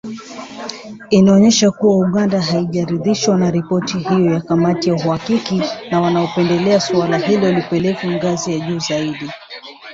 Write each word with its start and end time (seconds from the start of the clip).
Inaonyesha 1.11 1.71
kuwa 1.71 1.97
Uganda 1.97 2.41
haijaridhishwa 2.41 3.37
na 3.37 3.51
ripoti 3.51 3.99
hiyo 3.99 4.33
ya 4.33 4.41
kamati 4.41 4.89
ya 4.89 4.95
uhakiki 4.95 5.61
na 5.91 6.01
wanapendelea 6.01 6.79
suala 6.79 7.17
hilo 7.17 7.51
lipelekwe 7.51 8.15
ngazi 8.15 8.59
ya 8.59 8.67
juu 8.67 8.79
zaidi. 8.79 9.29